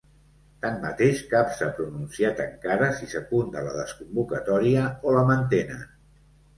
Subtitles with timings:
[0.65, 5.91] Tanmateix, cap s’ha pronunciat encara si secunda la desconvocatòria o la mantenen.